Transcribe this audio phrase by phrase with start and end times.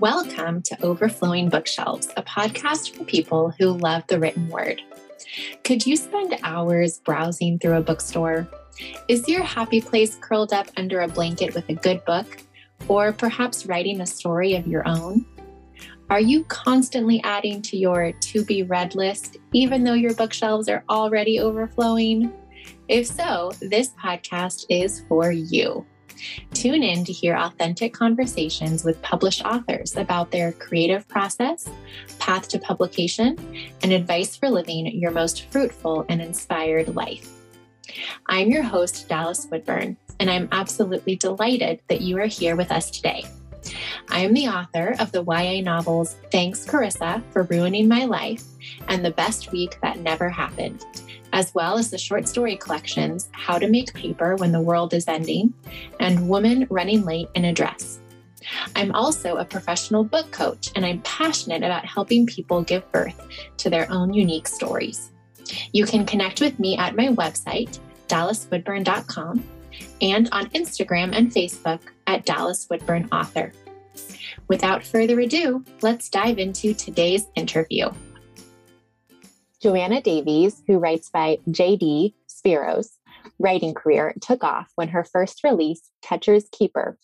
[0.00, 4.82] Welcome to Overflowing Bookshelves, a podcast for people who love the written word.
[5.64, 8.46] Could you spend hours browsing through a bookstore?
[9.08, 12.42] Is your happy place curled up under a blanket with a good book,
[12.88, 15.24] or perhaps writing a story of your own?
[16.10, 20.84] Are you constantly adding to your to be read list, even though your bookshelves are
[20.90, 22.30] already overflowing?
[22.88, 25.86] If so, this podcast is for you.
[26.54, 31.68] Tune in to hear authentic conversations with published authors about their creative process,
[32.18, 33.36] path to publication,
[33.82, 37.30] and advice for living your most fruitful and inspired life.
[38.26, 42.90] I'm your host, Dallas Woodburn, and I'm absolutely delighted that you are here with us
[42.90, 43.24] today.
[44.08, 48.44] I am the author of the YA novels Thanks, Carissa, for Ruining My Life
[48.88, 50.84] and The Best Week That Never Happened
[51.36, 55.06] as well as the short story collections How to Make Paper When the World is
[55.06, 55.52] Ending
[56.00, 58.00] and Woman Running Late in a Dress.
[58.74, 63.68] I'm also a professional book coach, and I'm passionate about helping people give birth to
[63.68, 65.12] their own unique stories.
[65.74, 69.44] You can connect with me at my website, dallaswoodburn.com,
[70.00, 73.52] and on Instagram and Facebook at Dallas Woodburn Author.
[74.48, 77.90] Without further ado, let's dive into today's interview.
[79.66, 82.14] Joanna Davies, who writes by J.D.
[82.28, 82.98] Spiros,
[83.40, 86.96] writing career took off when her first release, Catcher's Keeper,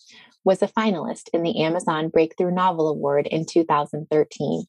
[0.44, 4.62] was a finalist in the Amazon Breakthrough Novel Award in 2013.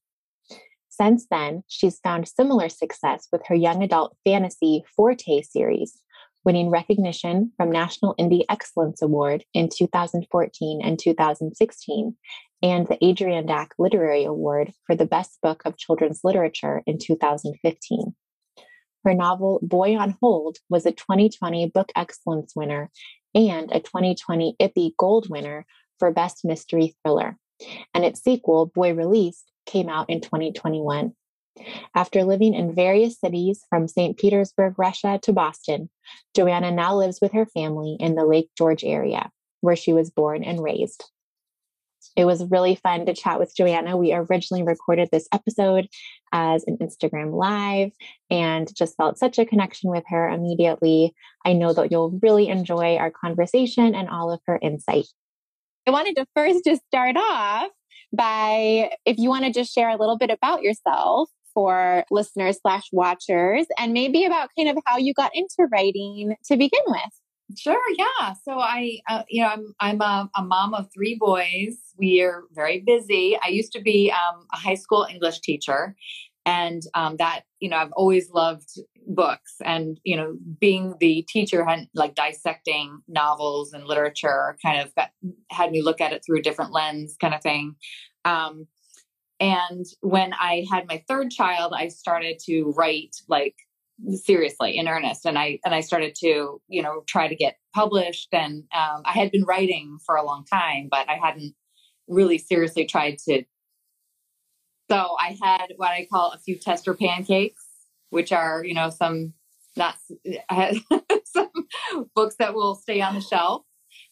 [0.90, 6.02] Since then, she's found similar success with her young adult fantasy Forte series,
[6.46, 12.16] winning recognition from National Indie Excellence Award in 2014 and 2016,
[12.62, 18.16] and the Adirondack Literary Award for the Best Book of Children's Literature in 2015.
[19.06, 22.90] Her novel Boy on Hold was a 2020 Book Excellence winner
[23.36, 25.66] and a 2020 IPPY Gold winner
[26.00, 27.38] for Best Mystery Thriller.
[27.94, 31.14] And its sequel, Boy Released, came out in 2021.
[31.96, 34.18] After living in various cities from St.
[34.18, 35.90] Petersburg, Russia to Boston,
[36.36, 39.30] Joanna now lives with her family in the Lake George area,
[39.62, 41.06] where she was born and raised.
[42.16, 43.98] It was really fun to chat with Joanna.
[43.98, 45.88] We originally recorded this episode
[46.32, 47.92] as an Instagram live
[48.30, 51.14] and just felt such a connection with her immediately.
[51.46, 55.08] I know that you'll really enjoy our conversation and all of her insight.
[55.88, 57.70] I wanted to first just start off
[58.12, 62.90] by if you want to just share a little bit about yourself for listeners slash
[62.92, 67.12] watchers and maybe about kind of how you got into writing to begin with.
[67.58, 67.82] Sure.
[67.98, 68.34] Yeah.
[68.46, 71.78] So I, uh, you know, I'm I'm a, a, mom of three boys.
[71.98, 73.38] We are very busy.
[73.44, 75.96] I used to be um, a high school English teacher,
[76.46, 78.70] and um, that you know I've always loved
[79.08, 84.96] books, and you know, being the teacher had like dissecting novels and literature, kind of
[84.96, 85.12] got,
[85.52, 87.76] had me look at it through a different lens, kind of thing.
[88.26, 88.68] Um,
[89.44, 93.56] and when I had my third child, I started to write like
[94.16, 95.26] seriously in earnest.
[95.26, 98.30] And i and i started to you know try to get published.
[98.32, 101.56] And um, i had been writing for a long time but i hadn't
[102.08, 103.44] really seriously tried to.
[104.90, 107.66] So i had what i call a few tester pancakes
[108.10, 109.34] which are you know some
[109.76, 109.96] not
[111.26, 111.52] some
[112.16, 113.64] books that will stay on the shelf.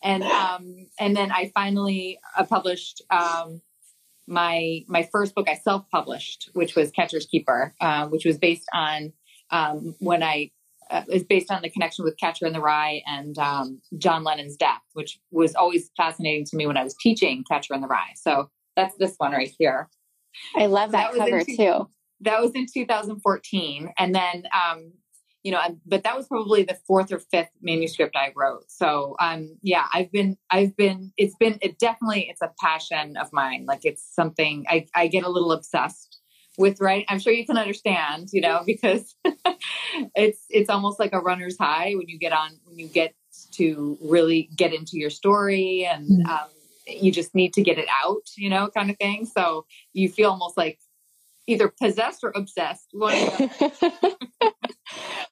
[0.03, 3.62] And um and then i finally uh, published um
[4.31, 9.14] my my first book i self-published which was catcher's keeper uh, which was based on
[9.52, 10.52] um, when I
[10.90, 14.58] uh, is based on the connection with Catcher in the Rye and um, John Lennon's
[14.58, 18.14] death, which was always fascinating to me when I was teaching Catcher in the Rye.
[18.16, 19.90] So that's this one right here.
[20.56, 21.90] I love that, that cover two, too.
[22.22, 24.92] That was in 2014, and then um,
[25.44, 28.66] you know, but that was probably the fourth or fifth manuscript I wrote.
[28.72, 33.34] So um, yeah, I've been, I've been, it's been, it definitely, it's a passion of
[33.34, 33.66] mine.
[33.68, 36.22] Like it's something I, I get a little obsessed
[36.57, 39.16] with writing i'm sure you can understand you know because
[40.16, 43.16] it's it's almost like a runner's high when you get on when you get
[43.51, 46.30] to really get into your story and mm-hmm.
[46.30, 46.50] um,
[46.88, 50.31] you just need to get it out you know kind of thing so you feel
[50.31, 50.77] almost like
[51.48, 52.88] either possessed or obsessed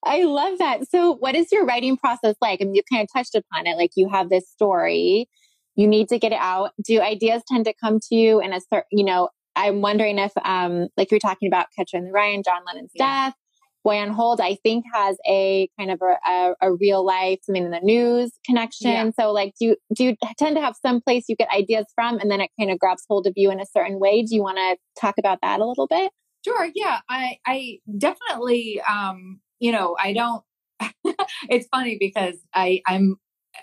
[0.09, 0.89] I love that.
[0.89, 2.61] So, what is your writing process like?
[2.61, 3.77] I mean, you kind of touched upon it.
[3.77, 5.29] Like, you have this story,
[5.75, 6.71] you need to get it out.
[6.83, 10.31] Do ideas tend to come to you in a certain, you know, I'm wondering if,
[10.43, 13.27] um, like you're talking about Catcher in the Rye, John Lennon's yeah.
[13.27, 13.35] death,
[13.83, 17.63] Boy on Hold, I think has a kind of a, a, a real life, something
[17.63, 18.91] in the news connection.
[18.91, 19.09] Yeah.
[19.17, 22.19] So, like, do you, do you tend to have some place you get ideas from,
[22.19, 24.23] and then it kind of grabs hold of you in a certain way?
[24.23, 26.11] Do you want to talk about that a little bit?
[26.43, 26.69] Sure.
[26.73, 30.43] Yeah, I, I definitely, um, you know, I don't.
[31.49, 33.17] it's funny because I, I'm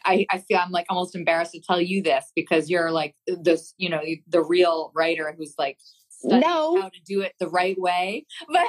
[0.04, 3.74] I, I feel I'm like almost embarrassed to tell you this because you're like this,
[3.78, 5.78] you know, the real writer who's like
[6.24, 6.80] no.
[6.80, 8.26] how to do it the right way.
[8.48, 8.66] But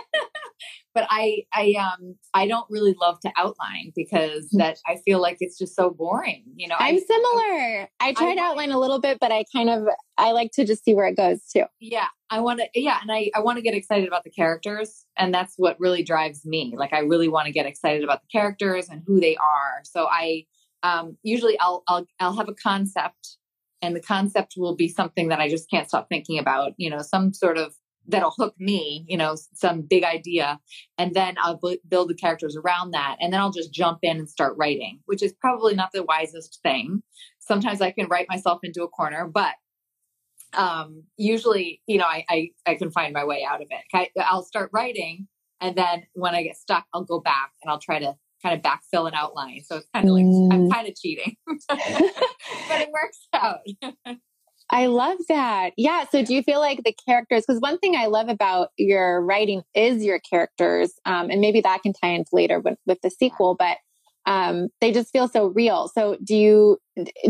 [0.94, 4.58] but I I um I don't really love to outline because mm.
[4.60, 6.44] that I feel like it's just so boring.
[6.56, 7.90] You know, I'm I, similar.
[8.00, 9.88] I try I to outline a little bit, but I kind of
[10.18, 11.66] I like to just see where it goes too.
[11.80, 12.68] Yeah, I want to.
[12.74, 16.04] Yeah, and I I want to get excited about the characters, and that's what really
[16.04, 16.74] drives me.
[16.78, 19.82] Like I really want to get excited about the characters and who they are.
[19.84, 20.46] So I
[20.84, 23.38] um usually I'll I'll I'll have a concept
[23.82, 27.02] and the concept will be something that I just can't stop thinking about, you know,
[27.02, 27.76] some sort of
[28.08, 30.60] that'll hook me, you know, some big idea.
[30.98, 33.18] And then I'll b- build the characters around that.
[33.20, 36.60] And then I'll just jump in and start writing, which is probably not the wisest
[36.64, 37.04] thing.
[37.40, 39.54] Sometimes I can write myself into a corner, but
[40.54, 43.84] um, usually, you know, I, I, I can find my way out of it.
[43.94, 45.28] I, I'll start writing.
[45.60, 48.62] And then when I get stuck, I'll go back and I'll try to kind of
[48.62, 49.62] backfill an outline.
[49.66, 50.54] So it's kind of like mm.
[50.54, 53.60] I'm kind of cheating, but it works out.
[54.70, 55.72] I love that.
[55.78, 56.06] Yeah.
[56.12, 59.64] So do you feel like the characters, because one thing I love about your writing
[59.74, 63.56] is your characters, um, and maybe that can tie into later with, with the sequel,
[63.58, 63.78] but
[64.26, 65.88] um, they just feel so real.
[65.88, 66.78] So do you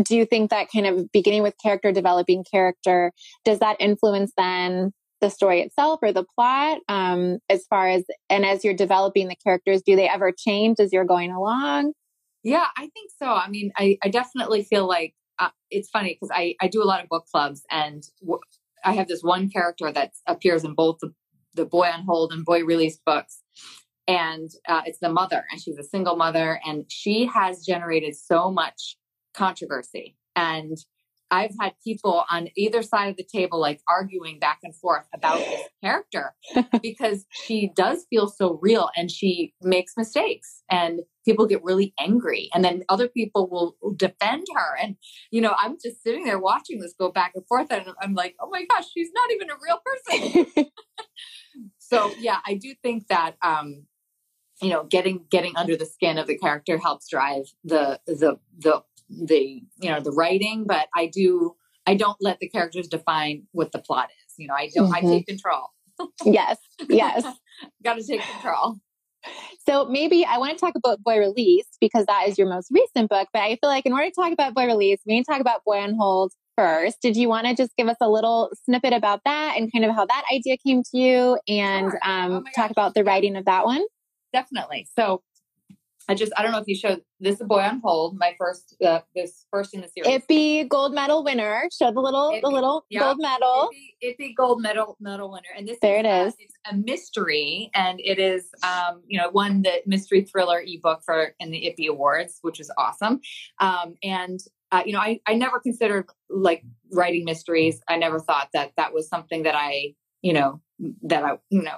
[0.02, 3.12] do you think that kind of beginning with character, developing character,
[3.44, 8.44] does that influence then the story itself or the plot um, as far as and
[8.44, 11.92] as you're developing the characters do they ever change as you're going along
[12.44, 16.30] yeah i think so i mean i, I definitely feel like uh, it's funny because
[16.34, 18.40] I, I do a lot of book clubs and w-
[18.84, 21.12] i have this one character that appears in both the,
[21.54, 23.42] the boy on hold and boy released books.
[24.06, 28.50] And uh, it's the mother and she's a single mother and she has generated so
[28.50, 28.96] much
[29.34, 30.16] controversy.
[30.34, 30.78] And
[31.30, 35.38] I've had people on either side of the table like arguing back and forth about
[35.38, 36.34] this character
[36.82, 42.48] because she does feel so real and she makes mistakes and people get really angry
[42.54, 44.76] and then other people will defend her.
[44.82, 44.96] And
[45.30, 48.36] you know I'm just sitting there watching this go back and forth and I'm like
[48.40, 50.66] oh my gosh she's not even a real person.
[51.78, 53.86] So yeah I do think that um
[54.60, 58.82] you know getting getting under the skin of the character helps drive the the the
[59.08, 61.54] the you know the writing but i do
[61.86, 65.06] i don't let the characters define what the plot is you know i don't mm-hmm.
[65.06, 65.68] i take control
[66.24, 66.58] yes
[66.88, 67.24] yes
[67.84, 68.78] got to take control
[69.68, 73.10] so maybe I want to talk about Boy Release because that is your most recent
[73.10, 73.28] book.
[73.32, 75.40] But I feel like in order to talk about Boy Release, we need to talk
[75.40, 77.00] about Boy on Hold first.
[77.02, 79.94] Did you want to just give us a little snippet about that and kind of
[79.94, 82.00] how that idea came to you and sure.
[82.04, 83.84] um, oh talk about the writing of that one?
[84.32, 84.86] Definitely.
[84.98, 85.22] So
[86.08, 89.00] I just I don't know if you showed this boy on hold, my first uh,
[89.14, 90.22] this first in the series.
[90.22, 91.68] IPPY gold medal winner.
[91.70, 93.70] Show the little IPPY, the little yeah, gold medal.
[94.02, 95.48] IPPY, IPPY gold medal medal winner.
[95.56, 96.34] And this there is, it is.
[96.38, 101.34] It's a mystery, and it is um, you know won the mystery thriller ebook for
[101.40, 103.20] in the IPPY Awards, which is awesome.
[103.60, 104.40] Um, and
[104.72, 107.82] uh, you know I I never considered like writing mysteries.
[107.86, 110.62] I never thought that that was something that I you know
[111.02, 111.76] that I you know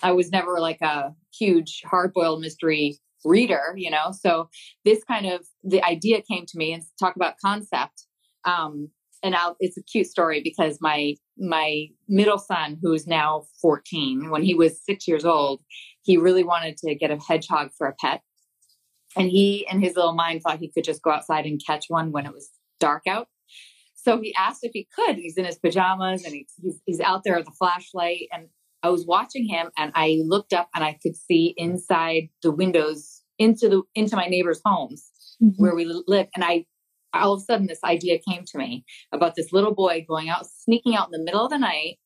[0.00, 4.12] I was never like a huge hard boiled mystery reader, you know.
[4.12, 4.48] So
[4.84, 8.06] this kind of the idea came to me and talk about concept.
[8.44, 8.90] Um,
[9.22, 14.30] and I'll, it's a cute story because my my middle son, who is now 14,
[14.30, 15.62] when he was six years old,
[16.02, 18.20] he really wanted to get a hedgehog for a pet.
[19.16, 22.12] And he, in his little mind, thought he could just go outside and catch one
[22.12, 22.50] when it was
[22.80, 23.28] dark out.
[23.94, 25.16] So he asked if he could.
[25.16, 28.28] He's in his pajamas and he's, he's, he's out there with a flashlight.
[28.32, 28.48] And
[28.84, 33.22] I was watching him and I looked up and I could see inside the windows
[33.38, 35.10] into the into my neighbors' homes
[35.42, 35.60] mm-hmm.
[35.60, 36.28] where we live.
[36.34, 36.66] And I
[37.14, 40.46] all of a sudden this idea came to me about this little boy going out,
[40.46, 41.96] sneaking out in the middle of the night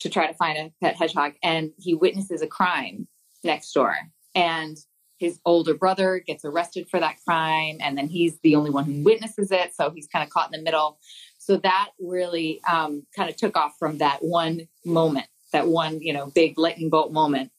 [0.00, 1.34] to try to find a pet hedgehog.
[1.42, 3.06] And he witnesses a crime
[3.42, 3.94] next door.
[4.34, 4.78] And
[5.18, 7.76] his older brother gets arrested for that crime.
[7.80, 9.74] And then he's the only one who witnesses it.
[9.74, 10.98] So he's kind of caught in the middle.
[11.38, 16.12] So that really um, kind of took off from that one moment that one, you
[16.12, 17.50] know, big lightning bolt moment.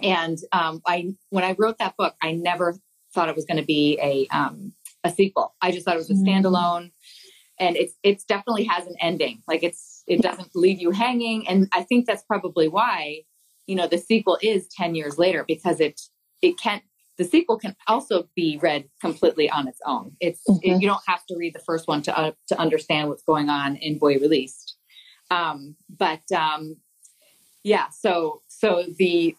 [0.00, 2.76] And um, I, when I wrote that book, I never
[3.12, 4.72] thought it was going to be a um,
[5.02, 5.54] a sequel.
[5.60, 6.24] I just thought it was a mm.
[6.24, 6.92] standalone,
[7.58, 9.42] and it's it's definitely has an ending.
[9.48, 13.22] Like it's it doesn't leave you hanging, and I think that's probably why
[13.66, 16.00] you know the sequel is ten years later because it
[16.42, 16.82] it can't.
[17.16, 20.12] The sequel can also be read completely on its own.
[20.20, 20.58] It's mm-hmm.
[20.62, 23.48] it, you don't have to read the first one to uh, to understand what's going
[23.48, 24.76] on in Boy Released.
[25.30, 26.76] Um, but um,
[27.68, 29.36] yeah so so the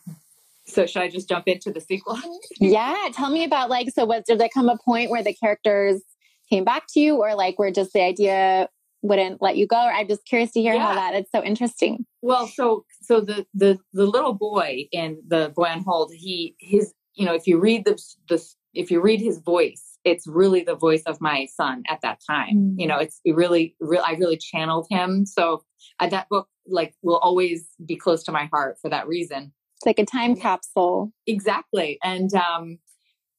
[0.66, 2.18] so should i just jump into the sequel
[2.60, 6.02] yeah tell me about like so was did there come a point where the characters
[6.50, 8.70] came back to you or like where just the idea
[9.02, 10.88] wouldn't let you go or i'm just curious to hear yeah.
[10.88, 15.52] how that it's so interesting well so so the the the little boy in the
[15.56, 18.44] boy on hold he his you know if you read the the
[18.74, 22.56] if you read his voice it's really the voice of my son at that time.
[22.56, 22.76] Mm.
[22.78, 25.26] You know, it's it really, really, I really channeled him.
[25.26, 25.64] So
[26.00, 29.54] uh, that book like will always be close to my heart for that reason.
[29.78, 31.12] It's like a time capsule.
[31.28, 31.98] Exactly.
[32.04, 32.80] And um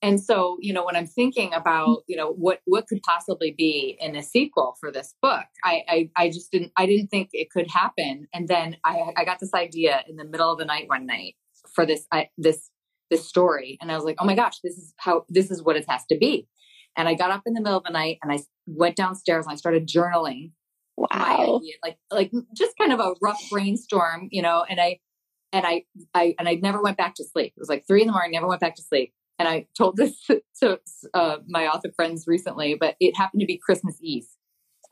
[0.03, 3.99] and so, you know, when I'm thinking about, you know, what what could possibly be
[4.01, 7.51] in a sequel for this book, I I, I just didn't I didn't think it
[7.51, 8.27] could happen.
[8.33, 11.35] And then I I got this idea in the middle of the night one night
[11.75, 12.71] for this I, this
[13.11, 15.77] this story, and I was like, oh my gosh, this is how this is what
[15.77, 16.49] it has to be.
[16.97, 19.53] And I got up in the middle of the night and I went downstairs and
[19.53, 20.53] I started journaling.
[21.01, 21.61] Wow.
[21.83, 24.99] like like just kind of a rough brainstorm, you know, and I
[25.53, 27.55] and I, I and I never went back to sleep.
[27.57, 29.13] It was like three in the morning, never went back to sleep.
[29.39, 30.15] And I told this
[30.63, 30.79] to
[31.15, 34.27] uh, my author friends recently, but it happened to be Christmas Eve.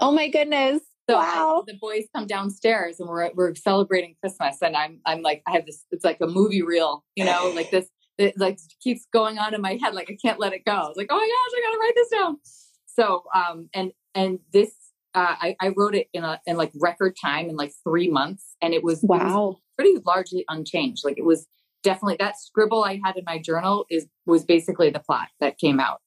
[0.00, 0.80] Oh my goodness!
[1.08, 1.62] So wow.
[1.62, 5.52] I, the boys come downstairs and we're we're celebrating Christmas, and I'm I'm like I
[5.52, 5.84] have this.
[5.90, 7.88] It's like a movie reel, you know, like this.
[8.16, 10.86] It like keeps going on in my head, like I can't let it go.
[10.88, 12.38] It's like, oh my gosh, I gotta write this down.
[12.86, 14.72] So, um, and and this,
[15.14, 18.54] uh, I, I wrote it in a in like record time in like three months,
[18.62, 19.16] and it was wow.
[19.16, 21.02] It was pretty largely unchanged.
[21.04, 21.46] Like it was
[21.82, 25.80] definitely that scribble I had in my journal is was basically the plot that came
[25.80, 26.00] out,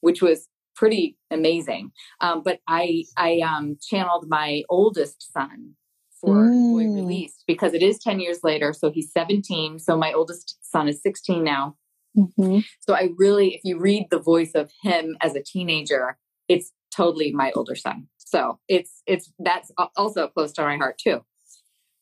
[0.00, 1.92] which was pretty amazing.
[2.20, 5.74] Um, but I I um, channeled my oldest son
[6.20, 6.72] for mm.
[6.72, 8.72] Boy Released because it is 10 years later.
[8.72, 9.78] So he's 17.
[9.78, 11.76] So my oldest son is 16 now.
[12.16, 12.60] Mm-hmm.
[12.80, 16.16] So I really, if you read the voice of him as a teenager,
[16.48, 18.08] it's totally my older son.
[18.18, 21.24] So it's it's that's also close to my heart too.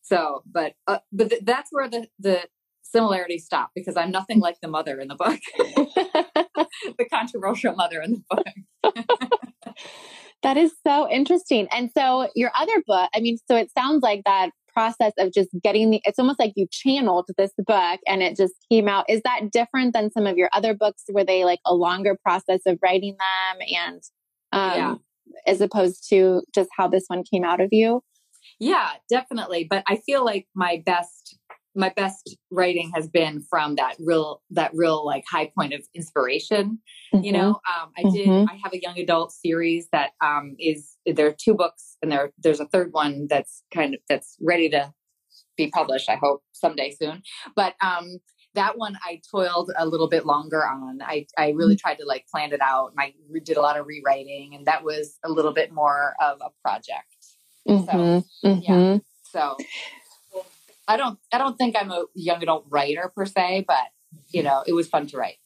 [0.03, 2.41] So, but uh, but th- that's where the the
[2.83, 5.41] similarities stop because I'm nothing like the mother in the book,
[6.99, 8.95] the controversial mother in the book.
[10.43, 11.69] that is so interesting.
[11.71, 15.51] And so your other book, I mean, so it sounds like that process of just
[15.63, 19.21] getting the it's almost like you channeled this book and it just came out is
[19.23, 22.79] that different than some of your other books where they like a longer process of
[22.83, 24.03] writing them and
[24.53, 24.95] um yeah.
[25.47, 28.03] as opposed to just how this one came out of you
[28.59, 29.67] yeah, definitely.
[29.69, 31.37] But I feel like my best
[31.75, 36.79] my best writing has been from that real that real like high point of inspiration
[37.15, 37.25] mm-hmm.
[37.25, 38.51] you know um, i did mm-hmm.
[38.51, 42.31] i have a young adult series that um, is there are two books and there
[42.43, 44.93] there's a third one that's kind of that's ready to
[45.57, 47.23] be published i hope someday soon
[47.57, 48.19] but um
[48.55, 51.89] that one i toiled a little bit longer on i i really mm-hmm.
[51.89, 54.85] tried to like plan it out and i did a lot of rewriting and that
[54.85, 57.07] was a little bit more of a project
[57.69, 58.49] Mm-hmm, so.
[58.49, 58.97] Mm-hmm.
[59.25, 59.57] So
[60.89, 63.87] I don't I don't think I'm a young adult writer per se, but
[64.31, 65.37] you know, it was fun to write.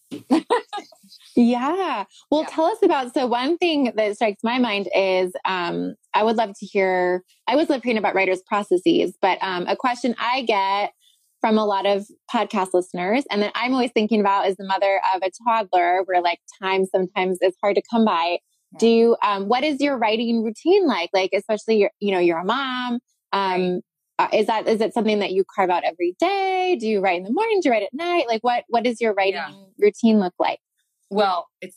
[1.37, 2.05] yeah.
[2.31, 2.49] Well, yeah.
[2.49, 6.55] tell us about so one thing that strikes my mind is um I would love
[6.59, 10.93] to hear I always love hearing about writers' processes, but um a question I get
[11.41, 13.25] from a lot of podcast listeners.
[13.31, 16.85] And then I'm always thinking about as the mother of a toddler where like time
[16.87, 18.39] sometimes is hard to come by.
[18.79, 21.11] Do you um, what is your writing routine like?
[21.13, 22.99] Like especially your you know you're a mom
[23.33, 23.81] um
[24.19, 26.77] uh, is that is it something that you carve out every day?
[26.81, 27.61] Do you write in the morning?
[27.63, 28.27] Do you write at night?
[28.29, 29.53] Like what what does your writing yeah.
[29.79, 30.59] routine look like?
[31.11, 31.77] Well it's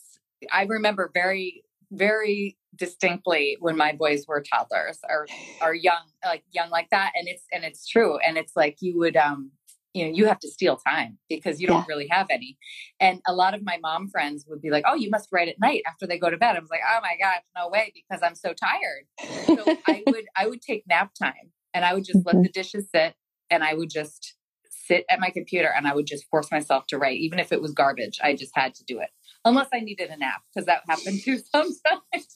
[0.50, 5.26] i remember very very distinctly when my boys were toddlers or
[5.60, 8.96] are young like young like that and it's and it's true and it's like you
[8.96, 9.50] would um
[9.92, 11.84] you know you have to steal time because you don't yeah.
[11.88, 12.56] really have any
[13.00, 15.58] and a lot of my mom friends would be like oh you must write at
[15.58, 18.22] night after they go to bed i was like oh my gosh no way because
[18.22, 19.04] i'm so tired
[19.46, 22.42] so i would i would take nap time and i would just let mm-hmm.
[22.42, 23.14] the dishes sit
[23.50, 24.36] and i would just
[24.70, 27.60] sit at my computer and i would just force myself to write even if it
[27.60, 29.10] was garbage i just had to do it
[29.44, 32.34] unless i needed a nap because that happened too sometimes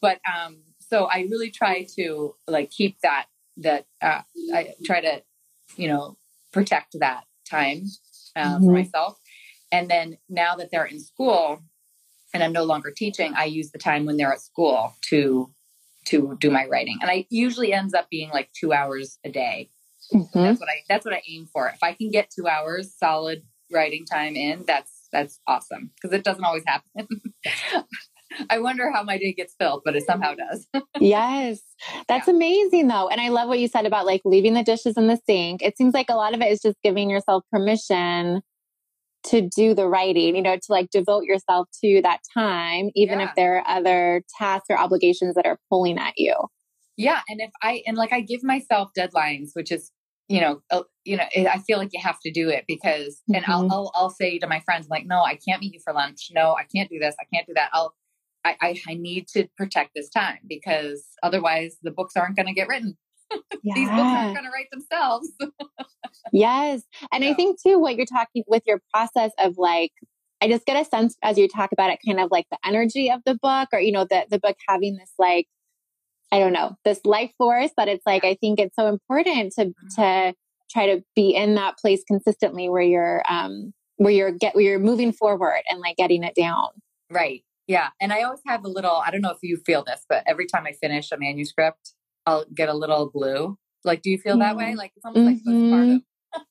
[0.00, 4.22] but um so i really try to like keep that that uh,
[4.54, 5.22] i try to
[5.76, 6.16] you know
[6.52, 7.84] protect that time
[8.36, 8.64] uh, mm-hmm.
[8.64, 9.18] for myself.
[9.70, 11.62] And then now that they're in school
[12.34, 15.50] and I'm no longer teaching, I use the time when they're at school to
[16.04, 16.98] to do my writing.
[17.00, 19.68] And I usually ends up being like two hours a day.
[20.12, 20.42] Mm-hmm.
[20.42, 21.68] That's what I that's what I aim for.
[21.68, 26.24] If I can get two hours solid writing time in, that's that's awesome because it
[26.24, 27.06] doesn't always happen.
[28.50, 30.66] I wonder how my day gets filled, but it somehow does.
[31.00, 31.60] yes.
[32.08, 32.34] That's yeah.
[32.34, 33.08] amazing though.
[33.08, 35.62] And I love what you said about like leaving the dishes in the sink.
[35.62, 38.42] It seems like a lot of it is just giving yourself permission
[39.24, 43.28] to do the writing, you know, to like devote yourself to that time, even yeah.
[43.28, 46.34] if there are other tasks or obligations that are pulling at you.
[46.96, 47.20] Yeah.
[47.28, 49.90] And if I, and like I give myself deadlines, which is,
[50.32, 53.34] you know, uh, you know, I feel like you have to do it because, mm-hmm.
[53.34, 53.72] and I'll, mm-hmm.
[53.72, 56.30] I'll, I'll say to my friends, like, no, I can't meet you for lunch.
[56.32, 57.14] No, I can't do this.
[57.20, 57.68] I can't do that.
[57.74, 57.94] I'll,
[58.42, 62.54] I, I, I need to protect this time because otherwise the books aren't going to
[62.54, 62.96] get written.
[63.62, 63.74] Yeah.
[63.74, 65.28] These books aren't going to write themselves.
[66.32, 66.82] yes.
[67.12, 69.92] And I think too, what you're talking with your process of like,
[70.40, 73.10] I just get a sense as you talk about it, kind of like the energy
[73.10, 75.46] of the book, or you know, the the book having this like,
[76.32, 78.24] I don't know, this life force that it's like.
[78.24, 80.02] I think it's so important to mm-hmm.
[80.02, 80.34] to
[80.70, 84.78] try to be in that place consistently where you're um where you're get where you're
[84.78, 86.68] moving forward and like getting it down.
[87.10, 87.44] Right.
[87.66, 87.90] Yeah.
[88.00, 89.02] And I always have a little.
[89.06, 91.92] I don't know if you feel this, but every time I finish a manuscript,
[92.26, 93.56] I'll get a little blue.
[93.84, 94.70] Like, do you feel that way?
[94.70, 94.78] Mm-hmm.
[94.78, 95.50] Like it's almost mm-hmm.
[95.50, 96.02] like postpartum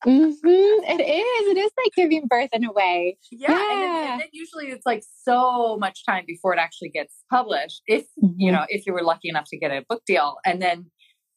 [0.06, 0.84] mm-hmm.
[0.84, 1.48] It is.
[1.48, 3.18] It is like giving birth in a way.
[3.32, 3.52] Yeah.
[3.52, 3.56] yeah.
[3.56, 7.82] And, then, and, then, usually it's like so much time before it actually gets published.
[7.88, 8.34] If, mm-hmm.
[8.38, 10.38] you know, if you were lucky enough to get a book deal.
[10.46, 10.92] And then,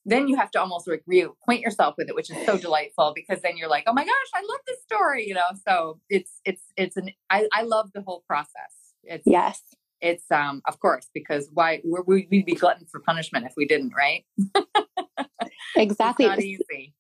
[0.07, 3.41] then you have to almost like reacquaint yourself with it, which is so delightful because
[3.43, 5.47] then you're like, oh my gosh, I love this story, you know?
[5.67, 8.75] So it's, it's, it's an, I, I love the whole process.
[9.03, 9.63] It's, yes.
[10.01, 13.93] It's, um, of course, because why would we'd be glutton for punishment if we didn't,
[13.97, 14.25] right?
[15.77, 16.27] exactly.
[16.27, 16.94] It's not easy.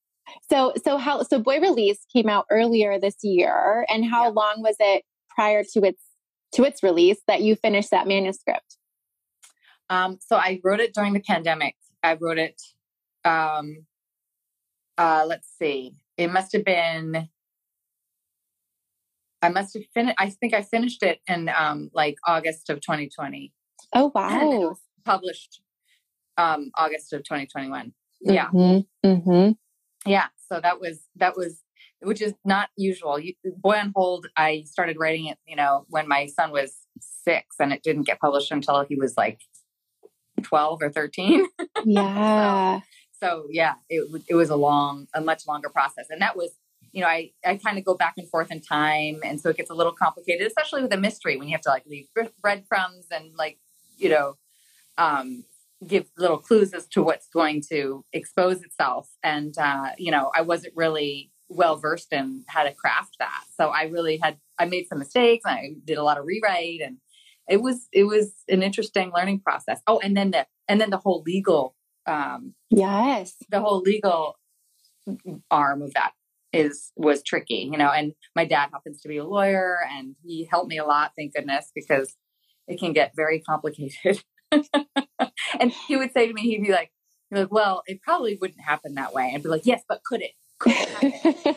[0.50, 4.30] So so how so Boy Release came out earlier this year, and how yeah.
[4.30, 6.02] long was it prior to its
[6.52, 8.76] to its release that you finished that manuscript?
[9.90, 11.76] Um, so I wrote it during the pandemic.
[12.02, 12.60] I wrote it.
[13.24, 13.86] Um,
[14.96, 15.96] uh, let's see.
[16.16, 17.28] It must have been.
[19.42, 20.16] I must have finished.
[20.18, 23.52] I think I finished it in um, like August of 2020.
[23.94, 24.76] Oh wow!
[25.04, 25.60] published
[26.36, 27.92] um, August of 2021.
[28.22, 28.48] Yeah.
[28.48, 29.50] Mm-hmm.
[30.06, 30.26] Yeah.
[30.48, 31.62] So that was, that was,
[32.00, 33.18] which is not usual.
[33.18, 37.56] You, Boy on Hold, I started writing it, you know, when my son was six
[37.58, 39.40] and it didn't get published until he was like
[40.42, 41.46] 12 or 13.
[41.86, 42.80] Yeah.
[42.80, 42.82] so,
[43.20, 46.06] so, yeah, it, it was a long, a much longer process.
[46.08, 46.52] And that was,
[46.92, 49.20] you know, I, I kind of go back and forth in time.
[49.22, 51.68] And so it gets a little complicated, especially with a mystery when you have to
[51.68, 52.06] like leave
[52.40, 53.58] breadcrumbs and like,
[53.98, 54.36] you know,
[54.96, 55.44] um,
[55.86, 59.08] give little clues as to what's going to expose itself.
[59.22, 63.44] And, uh, you know, I wasn't really well versed in how to craft that.
[63.56, 65.44] So I really had, I made some mistakes.
[65.46, 66.98] I did a lot of rewrite and
[67.48, 69.80] it was, it was an interesting learning process.
[69.86, 71.74] Oh, and then the, and then the whole legal,
[72.06, 74.36] um, yes, the whole legal
[75.50, 76.12] arm of that
[76.52, 80.48] is, was tricky, you know, and my dad happens to be a lawyer and he
[80.50, 81.12] helped me a lot.
[81.16, 82.14] Thank goodness, because
[82.66, 84.22] it can get very complicated.
[85.60, 86.90] and he would say to me, he'd be like,
[87.30, 89.32] he'd be like, well, it probably wouldn't happen that way.
[89.34, 90.32] I'd be like, yes, but could it?
[90.58, 91.56] Could it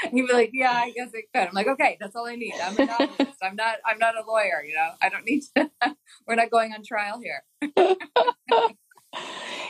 [0.10, 1.48] he'd be like, yeah, I guess it could.
[1.48, 2.54] I'm like, okay, that's all I need.
[2.62, 3.38] I'm a novelist.
[3.42, 4.62] I'm not, I'm not a lawyer.
[4.66, 5.70] You know, I don't need to,
[6.26, 7.42] we're not going on trial here.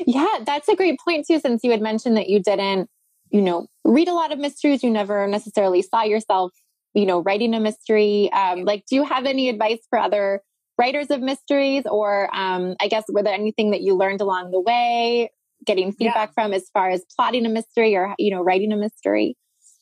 [0.06, 2.88] yeah, that's a great point too, since you had mentioned that you didn't,
[3.30, 4.82] you know, read a lot of mysteries.
[4.82, 6.52] You never necessarily saw yourself,
[6.94, 8.30] you know, writing a mystery.
[8.32, 10.42] Um, like, do you have any advice for other
[10.80, 14.60] writers of mysteries or um, i guess were there anything that you learned along the
[14.60, 15.30] way
[15.66, 16.42] getting feedback yeah.
[16.42, 19.36] from as far as plotting a mystery or you know writing a mystery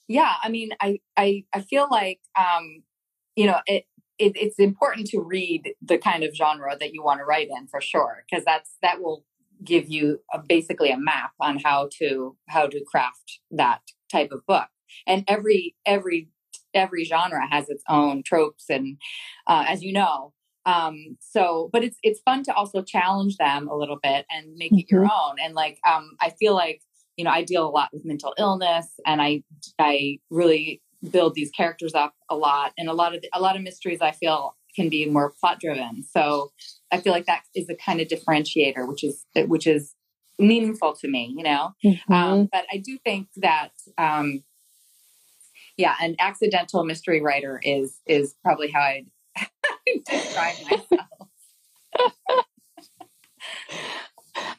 [0.09, 2.83] yeah i mean i i, I feel like um,
[3.37, 3.85] you know it,
[4.19, 7.69] it it's important to read the kind of genre that you want to write in
[7.69, 9.25] for sure because that's that will
[9.65, 14.45] give you a, basically a map on how to how to craft that type of
[14.47, 14.69] book
[15.07, 16.29] and every every
[16.75, 18.99] every genre has its own tropes and
[19.47, 20.33] uh, as you know
[20.69, 24.71] um, so, but it's it's fun to also challenge them a little bit and make
[24.71, 24.81] mm-hmm.
[24.81, 25.31] it your mm-hmm.
[25.31, 25.37] own.
[25.43, 26.83] And like, um, I feel like
[27.17, 29.43] you know, I deal a lot with mental illness, and I
[29.79, 32.73] I really build these characters up a lot.
[32.77, 36.05] And a lot of a lot of mysteries I feel can be more plot driven.
[36.05, 36.53] So
[36.93, 39.95] I feel like that is a kind of differentiator, which is which is
[40.39, 41.35] meaningful to me.
[41.35, 42.13] You know, mm-hmm.
[42.13, 43.71] um, but I do think that.
[43.97, 44.45] Um,
[45.77, 49.07] yeah, an accidental mystery writer is is probably how I'd
[50.07, 51.07] describe myself.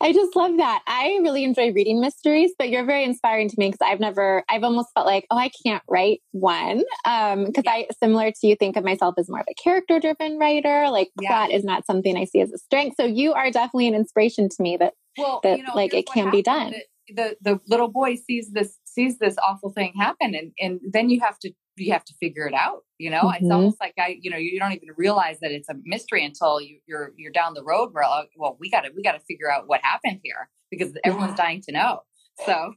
[0.01, 0.81] I just love that.
[0.87, 4.63] I really enjoy reading mysteries, but you're very inspiring to me because I've never, I've
[4.63, 6.83] almost felt like, oh, I can't write one.
[7.05, 7.71] Um, because yeah.
[7.71, 10.89] I, similar to you, think of myself as more of a character driven writer.
[10.89, 11.29] Like yeah.
[11.29, 12.95] plot is not something I see as a strength.
[12.97, 16.07] So you are definitely an inspiration to me that, well, that you know, like it
[16.07, 16.73] can be done.
[17.15, 21.19] The, the little boy sees this, sees this awful thing happen and, and then you
[21.21, 23.43] have to you have to figure it out you know mm-hmm.
[23.43, 26.59] it's almost like i you know you don't even realize that it's a mystery until
[26.61, 29.13] you, are you're, you're down the road where like, well we got to we got
[29.13, 31.45] to figure out what happened here because everyone's yeah.
[31.45, 31.99] dying to know
[32.45, 32.73] so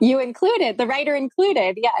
[0.00, 1.92] you included the writer included yes.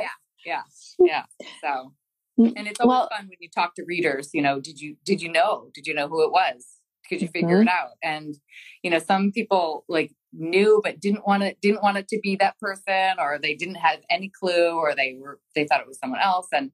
[0.46, 0.62] yeah
[0.98, 1.24] yeah yeah
[1.62, 1.92] so
[2.38, 4.96] mm, and it's always well, fun when you talk to readers you know did you
[5.04, 6.66] did you know did you know who it was
[7.08, 7.68] could you figure mm-hmm.
[7.68, 8.36] it out and
[8.82, 12.36] you know some people like knew but didn't want it didn't want it to be
[12.36, 15.98] that person or they didn't have any clue or they were they thought it was
[15.98, 16.70] someone else and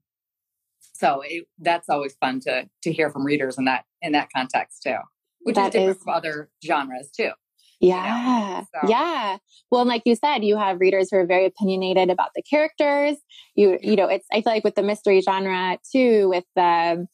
[0.93, 4.83] so it, that's always fun to to hear from readers in that in that context
[4.83, 4.97] too
[5.41, 7.31] which that is different is, from other genres too
[7.79, 8.03] Yeah.
[8.05, 8.65] You know?
[8.73, 8.89] so.
[8.89, 9.37] Yeah.
[9.71, 13.17] Well, like you said, you have readers who are very opinionated about the characters.
[13.55, 17.07] You, you know, it's, I feel like with the mystery genre too, with the,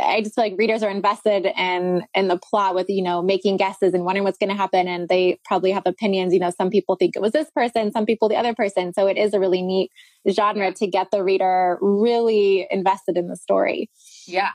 [0.00, 3.56] I just feel like readers are invested in in the plot with you know making
[3.56, 6.32] guesses and wondering what's going to happen, and they probably have opinions.
[6.32, 8.92] You know, some people think it was this person, some people the other person.
[8.92, 9.90] So it is a really neat
[10.30, 13.90] genre to get the reader really invested in the story.
[14.26, 14.52] Yeah,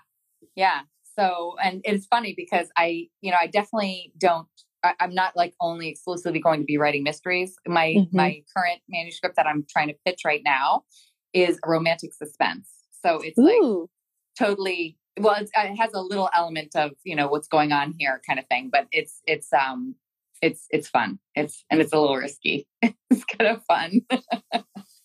[0.56, 0.82] yeah.
[1.18, 4.48] So and it's funny because I you know I definitely don't
[4.84, 7.56] I, am not like only exclusively going to be writing mysteries.
[7.68, 8.16] My mm-hmm.
[8.16, 10.84] my current manuscript that I'm trying to pitch right now
[11.34, 12.70] is a romantic suspense.
[13.04, 13.82] So it's Ooh.
[13.82, 13.90] like
[14.38, 18.40] totally well it has a little element of you know what's going on here kind
[18.40, 19.96] of thing but it's it's um
[20.42, 24.02] it's it's fun it's and it's a little risky it's kind of fun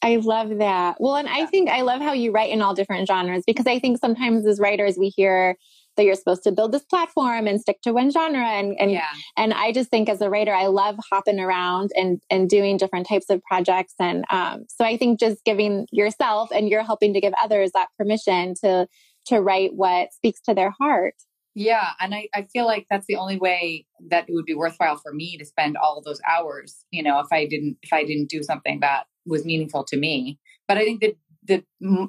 [0.03, 1.35] i love that well and yeah.
[1.35, 4.47] i think i love how you write in all different genres because i think sometimes
[4.47, 5.57] as writers we hear
[5.97, 9.09] that you're supposed to build this platform and stick to one genre and and yeah.
[9.37, 13.09] and I just think as a writer I love hopping around and and doing different
[13.09, 17.21] types of projects and um, so I think just giving yourself and you're helping to
[17.21, 18.87] give others that permission to
[19.27, 21.15] to write what speaks to their heart.
[21.55, 21.89] Yeah.
[22.01, 25.15] And I, I feel like that's the only way that it would be worthwhile for
[25.15, 28.29] me to spend all of those hours, you know, if I didn't, if I didn't
[28.29, 30.39] do something that was meaningful to me.
[30.69, 31.65] But I think that the,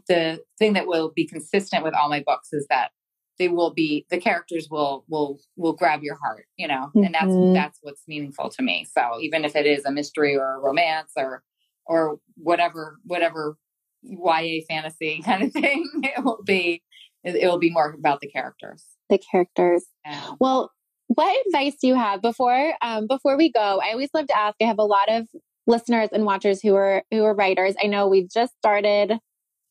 [0.10, 2.92] the thing that will be consistent with all my books is that
[3.40, 7.28] they will be, the characters will, will, will grab your heart, you know, and that's,
[7.28, 7.54] mm-hmm.
[7.54, 8.86] that's what's meaningful to me.
[8.92, 11.42] So even if it is a mystery or a romance or,
[11.86, 13.58] or whatever, whatever
[14.04, 16.82] YA fantasy kind of thing, it will be
[17.24, 18.84] it, will be more about the characters.
[19.10, 19.86] The characters.
[20.06, 20.34] Yeah.
[20.40, 20.72] Well,
[21.08, 23.82] what advice do you have before um, before we go?
[23.84, 24.56] I always love to ask.
[24.62, 25.28] I have a lot of
[25.66, 27.76] listeners and watchers who are who are writers.
[27.82, 29.14] I know we've just started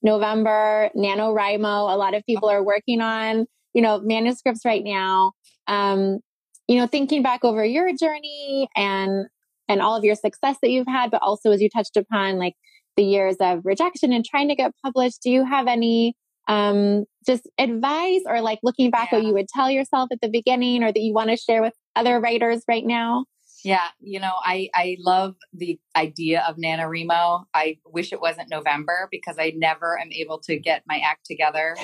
[0.02, 1.92] November NaNoWriMo.
[1.92, 5.32] A lot of people are working on you know manuscripts right now.
[5.66, 6.20] Um,
[6.68, 9.26] you know, thinking back over your journey and
[9.68, 12.54] and all of your success that you've had, but also as you touched upon, like
[12.96, 15.22] the years of rejection and trying to get published.
[15.22, 16.14] Do you have any
[16.48, 19.18] um, just advice or like looking back yeah.
[19.18, 21.74] what you would tell yourself at the beginning or that you want to share with
[21.94, 23.24] other writers right now?
[23.64, 27.44] Yeah, you know, I I love the idea of NaNoWriMo.
[27.52, 31.74] I wish it wasn't November because I never am able to get my act together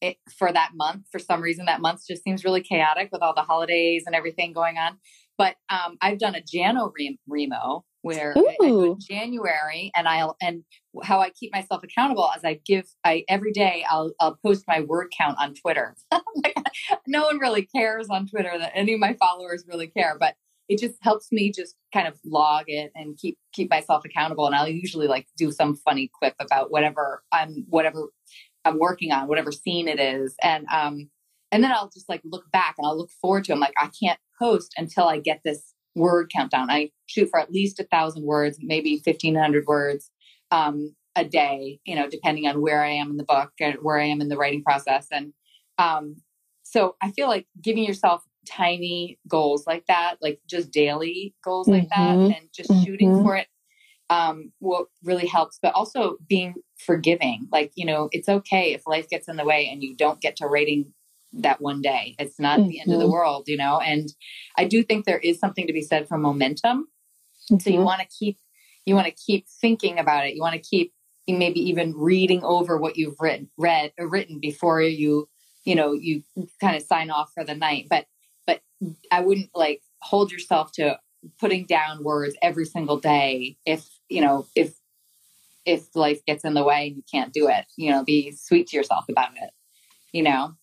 [0.00, 1.06] it, for that month.
[1.10, 4.52] For some reason, that month just seems really chaotic with all the holidays and everything
[4.52, 4.98] going on.
[5.38, 6.92] But um, I've done a Jano
[7.26, 10.64] Remo where I, I do January and I'll and
[11.04, 14.80] how I keep myself accountable as I give I every day I'll I'll post my
[14.80, 15.96] word count on Twitter.
[17.06, 20.34] no one really cares on Twitter that any of my followers really care, but
[20.68, 24.46] it just helps me just kind of log it and keep keep myself accountable.
[24.46, 28.08] And I'll usually like do some funny quip about whatever I'm whatever
[28.64, 30.34] I'm working on, whatever scene it is.
[30.42, 31.10] And um
[31.52, 33.52] and then I'll just like look back and I'll look forward to.
[33.52, 33.56] It.
[33.56, 36.70] I'm like I can't post until I get this word countdown.
[36.70, 40.10] I shoot for at least a thousand words, maybe 1500 words
[40.50, 43.98] um, a day, you know, depending on where I am in the book and where
[43.98, 45.06] I am in the writing process.
[45.10, 45.32] And
[45.78, 46.16] um,
[46.62, 51.80] so I feel like giving yourself tiny goals like that, like just daily goals mm-hmm.
[51.80, 52.32] like that, mm-hmm.
[52.32, 52.84] and just mm-hmm.
[52.84, 53.48] shooting for it
[54.10, 57.48] um, what really helps, but also being forgiving.
[57.52, 60.36] Like, you know, it's okay if life gets in the way and you don't get
[60.36, 60.92] to writing
[61.32, 62.16] that one day.
[62.18, 62.68] It's not mm-hmm.
[62.68, 63.12] the end of the mm-hmm.
[63.12, 63.78] world, you know.
[63.78, 64.08] And
[64.56, 66.88] I do think there is something to be said for momentum.
[67.50, 67.58] Mm-hmm.
[67.58, 67.84] So you mm-hmm.
[67.84, 68.38] want to keep
[68.86, 70.34] you want to keep thinking about it.
[70.34, 70.92] You want to keep
[71.28, 75.28] maybe even reading over what you've written read or written before you
[75.64, 76.24] you know you
[76.60, 77.86] kind of sign off for the night.
[77.88, 78.06] But
[78.46, 78.60] but
[79.12, 80.98] I wouldn't like hold yourself to
[81.38, 84.74] putting down words every single day if you know if
[85.66, 88.66] if life gets in the way and you can't do it you know be sweet
[88.66, 89.50] to yourself about it
[90.12, 90.54] you know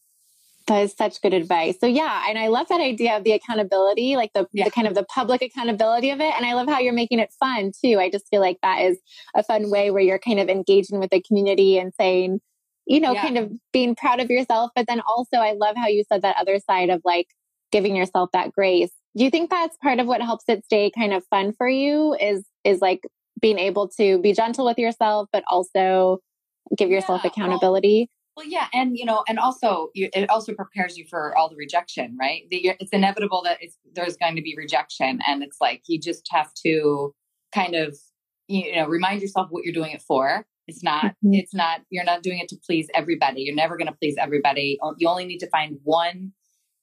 [0.67, 1.79] that is such good advice.
[1.79, 4.65] So yeah, and I love that idea of the accountability, like the, yeah.
[4.65, 6.33] the, kind of the public accountability of it.
[6.35, 7.99] And I love how you're making it fun too.
[7.99, 8.97] I just feel like that is
[9.33, 12.41] a fun way where you're kind of engaging with the community and saying,
[12.85, 13.21] you know, yeah.
[13.21, 14.71] kind of being proud of yourself.
[14.75, 17.27] But then also I love how you said that other side of like
[17.71, 18.91] giving yourself that grace.
[19.15, 22.15] Do you think that's part of what helps it stay kind of fun for you
[22.19, 23.07] is is like
[23.41, 26.19] being able to be gentle with yourself, but also
[26.75, 28.09] give yourself yeah, accountability?
[28.09, 31.55] Well, yeah, and you know, and also you, it also prepares you for all the
[31.55, 32.43] rejection, right?
[32.49, 33.59] The, it's inevitable that
[33.93, 37.13] there's going to be rejection, and it's like you just have to
[37.53, 37.97] kind of
[38.47, 40.45] you know remind yourself what you're doing it for.
[40.67, 41.05] It's not.
[41.05, 41.33] Mm-hmm.
[41.33, 41.81] It's not.
[41.89, 43.41] You're not doing it to please everybody.
[43.41, 44.77] You're never going to please everybody.
[44.97, 46.33] You only need to find one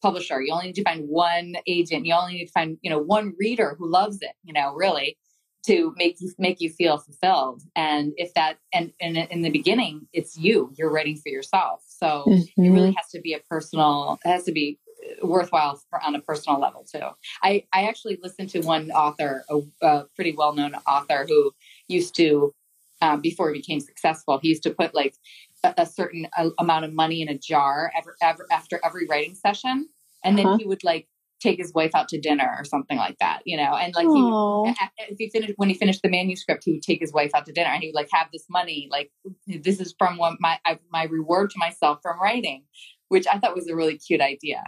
[0.02, 0.40] publisher.
[0.40, 2.06] You only need to find one agent.
[2.06, 4.32] You only need to find you know one reader who loves it.
[4.42, 5.18] You know, really
[5.66, 10.06] to make you make you feel fulfilled and if that and, and in the beginning
[10.12, 12.64] it's you you're writing for yourself so mm-hmm.
[12.64, 14.78] it really has to be a personal it has to be
[15.22, 17.06] worthwhile for, on a personal level too.
[17.42, 21.52] I, I actually listened to one author, a, a pretty well known author who
[21.88, 22.54] used to,
[23.00, 25.14] uh, before he became successful, he used to put like
[25.62, 29.34] a, a certain a, amount of money in a jar ever, ever, after every writing
[29.34, 29.88] session.
[30.22, 30.58] And then uh-huh.
[30.58, 31.06] he would like
[31.44, 33.76] take his wife out to dinner or something like that, you know.
[33.76, 34.74] And like, he would,
[35.10, 37.52] if he finished when he finished the manuscript, he would take his wife out to
[37.52, 39.12] dinner, and he would like have this money, like
[39.46, 40.58] this is from what my
[40.90, 42.64] my reward to myself from writing,
[43.08, 44.64] which I thought was a really cute idea.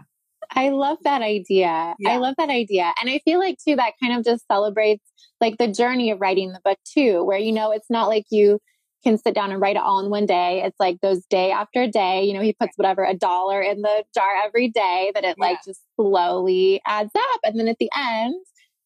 [0.54, 1.94] I love that idea.
[1.98, 2.10] Yeah.
[2.10, 2.92] I love that idea.
[3.00, 5.02] And I feel like too that kind of just celebrates
[5.40, 8.60] like the journey of writing the book too, where you know it's not like you
[9.07, 10.62] can sit down and write it all in one day.
[10.64, 12.25] It's like goes day after day.
[12.25, 15.47] You know, he puts whatever a dollar in the jar every day that it yeah.
[15.47, 17.40] like just slowly adds up.
[17.45, 18.35] And then at the end,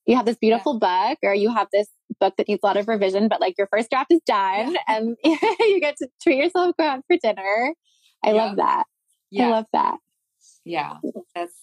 [0.06, 1.10] you have this beautiful yeah.
[1.10, 1.88] book or you have this
[2.20, 4.78] book that needs a lot of revision, but like your first draft is done yeah.
[4.88, 7.74] and you get to treat yourself, go out for dinner.
[8.22, 8.84] I love that.
[9.38, 9.96] I love that.
[10.66, 10.96] Yeah,
[11.34, 11.54] that's.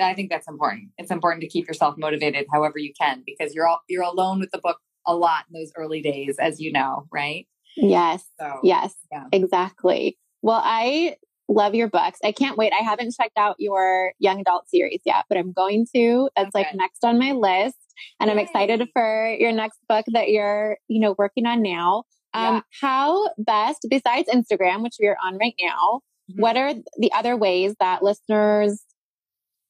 [0.00, 0.88] I think that's important.
[0.96, 4.50] It's important to keep yourself motivated, however you can, because you're all, you're alone with
[4.50, 7.46] the book a lot in those early days, as you know, right?
[7.76, 8.24] Yes.
[8.40, 8.94] So, yes.
[9.12, 9.24] Yeah.
[9.32, 10.18] Exactly.
[10.42, 11.16] Well, I
[11.48, 12.18] love your books.
[12.24, 12.72] I can't wait.
[12.78, 16.28] I haven't checked out your young adult series yet, but I'm going to.
[16.36, 16.64] That's okay.
[16.64, 17.76] like next on my list.
[18.20, 18.32] And Yay.
[18.32, 22.04] I'm excited for your next book that you're, you know, working on now.
[22.34, 22.60] Um, yeah.
[22.80, 26.40] How best, besides Instagram, which we are on right now, mm-hmm.
[26.40, 28.82] what are the other ways that listeners,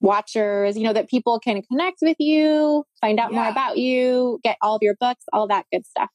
[0.01, 3.40] watchers, you know, that people can connect with you, find out yeah.
[3.40, 6.09] more about you, get all of your books, all that good stuff?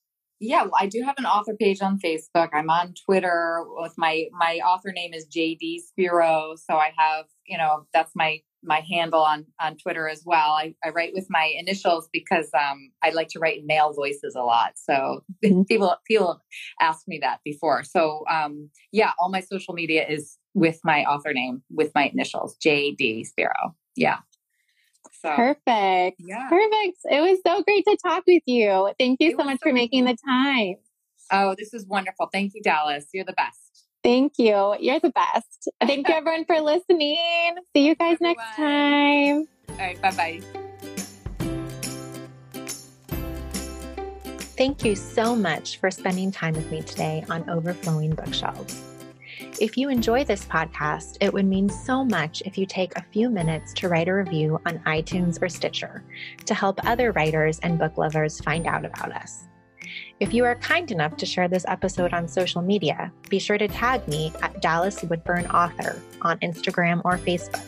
[0.43, 2.49] Yeah, well, I do have an author page on Facebook.
[2.51, 6.56] I'm on Twitter with my my author name is JD Spero.
[6.56, 10.54] So I have, you know, that's my my handle on on Twitter as well.
[10.54, 14.41] I, I write with my initials because um, I like to write male voices a
[14.41, 14.71] lot.
[14.77, 15.62] So mm-hmm.
[15.63, 16.41] people people
[16.82, 17.84] asked me that before.
[17.84, 22.58] So um, yeah, all my social media is with my author name with my initials
[22.65, 23.75] JD Spero.
[23.95, 24.17] Yeah.
[25.21, 26.19] So, Perfect.
[26.19, 26.47] Yeah.
[26.49, 26.97] Perfect.
[27.05, 28.91] It was so great to talk with you.
[28.97, 30.75] Thank you so much so for making the time.
[31.31, 32.27] Oh, this is wonderful.
[32.34, 33.05] Thank you, Dallas.
[33.13, 33.88] You're the best.
[34.03, 34.75] Thank you.
[34.79, 35.69] You're the best.
[35.79, 37.55] Thank you, everyone, for listening.
[37.75, 39.47] See you guys next time.
[39.69, 40.01] All right.
[40.01, 40.41] Bye bye.
[44.57, 48.90] Thank you so much for spending time with me today on Overflowing Bookshelves.
[49.60, 53.30] If you enjoy this podcast, it would mean so much if you take a few
[53.30, 56.04] minutes to write a review on iTunes or Stitcher
[56.45, 59.47] to help other writers and book lovers find out about us.
[60.19, 63.67] If you are kind enough to share this episode on social media, be sure to
[63.67, 67.65] tag me at Dallas Woodburn Author on Instagram or Facebook.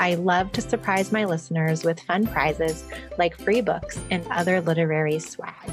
[0.00, 2.84] I love to surprise my listeners with fun prizes
[3.18, 5.70] like free books and other literary swag.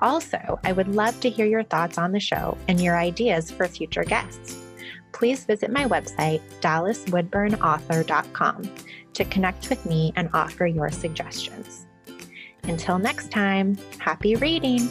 [0.00, 3.66] Also, I would love to hear your thoughts on the show and your ideas for
[3.66, 4.62] future guests.
[5.12, 8.70] Please visit my website, dallaswoodburnauthor.com,
[9.14, 11.86] to connect with me and offer your suggestions.
[12.64, 14.90] Until next time, happy reading!